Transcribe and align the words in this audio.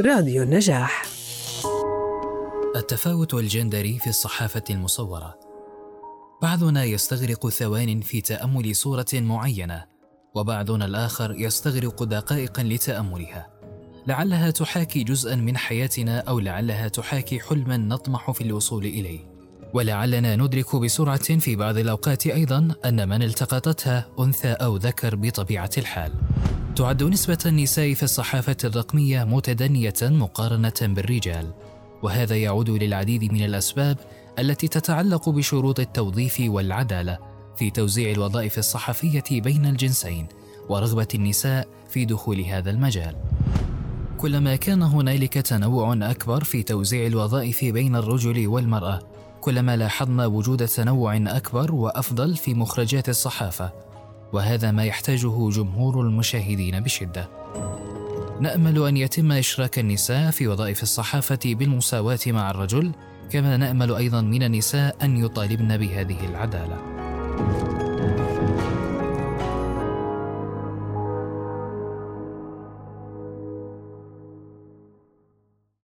راديو 0.00 0.42
النجاح. 0.42 1.02
التفاوت 2.76 3.34
الجندري 3.34 3.98
في 3.98 4.06
الصحافة 4.06 4.62
المصورة. 4.70 5.38
بعضنا 6.42 6.84
يستغرق 6.84 7.48
ثوان 7.48 8.00
في 8.00 8.20
تأمل 8.20 8.76
صورة 8.76 9.06
معينة 9.12 9.84
وبعضنا 10.34 10.84
الآخر 10.84 11.34
يستغرق 11.38 12.02
دقائقا 12.02 12.62
لتأملها. 12.62 13.46
لعلها 14.06 14.50
تحاكي 14.50 15.04
جزءا 15.04 15.34
من 15.34 15.56
حياتنا 15.56 16.18
أو 16.18 16.38
لعلها 16.38 16.88
تحاكي 16.88 17.40
حلما 17.40 17.76
نطمح 17.76 18.30
في 18.30 18.40
الوصول 18.40 18.84
إليه. 18.84 19.20
ولعلنا 19.74 20.36
ندرك 20.36 20.76
بسرعة 20.76 21.38
في 21.38 21.56
بعض 21.56 21.78
الأوقات 21.78 22.26
أيضا 22.26 22.68
أن 22.84 23.08
من 23.08 23.22
التقطتها 23.22 24.08
أنثى 24.18 24.52
أو 24.52 24.76
ذكر 24.76 25.16
بطبيعة 25.16 25.70
الحال. 25.78 26.12
تعد 26.76 27.02
نسبة 27.02 27.38
النساء 27.46 27.94
في 27.94 28.02
الصحافة 28.02 28.56
الرقمية 28.64 29.24
متدنية 29.24 29.94
مقارنة 30.02 30.72
بالرجال 30.82 31.52
وهذا 32.02 32.36
يعود 32.36 32.70
للعديد 32.70 33.32
من 33.32 33.44
الأسباب 33.44 33.98
التي 34.38 34.68
تتعلق 34.68 35.28
بشروط 35.28 35.80
التوظيف 35.80 36.36
والعدالة 36.40 37.18
في 37.56 37.70
توزيع 37.70 38.10
الوظائف 38.10 38.58
الصحفية 38.58 39.24
بين 39.30 39.66
الجنسين 39.66 40.26
ورغبة 40.68 41.08
النساء 41.14 41.68
في 41.90 42.04
دخول 42.04 42.40
هذا 42.40 42.70
المجال. 42.70 43.16
كلما 44.18 44.56
كان 44.56 44.82
هنالك 44.82 45.34
تنوع 45.34 45.92
أكبر 46.10 46.44
في 46.44 46.62
توزيع 46.62 47.06
الوظائف 47.06 47.64
بين 47.64 47.96
الرجل 47.96 48.46
والمرأة، 48.46 49.02
كلما 49.40 49.76
لاحظنا 49.76 50.26
وجود 50.26 50.66
تنوع 50.66 51.16
أكبر 51.16 51.74
وأفضل 51.74 52.36
في 52.36 52.54
مخرجات 52.54 53.08
الصحافة، 53.08 53.85
وهذا 54.32 54.70
ما 54.70 54.84
يحتاجه 54.84 55.50
جمهور 55.50 56.00
المشاهدين 56.00 56.80
بشدة. 56.80 57.28
نأمل 58.40 58.86
أن 58.86 58.96
يتم 58.96 59.32
إشراك 59.32 59.78
النساء 59.78 60.30
في 60.30 60.48
وظائف 60.48 60.82
الصحافة 60.82 61.38
بالمساواة 61.44 62.18
مع 62.26 62.50
الرجل 62.50 62.92
كما 63.30 63.56
نأمل 63.56 63.94
أيضا 63.94 64.20
من 64.20 64.42
النساء 64.42 64.96
أن 65.02 65.16
يطالبن 65.16 65.76
بهذه 65.76 66.28
العدالة 66.28 66.76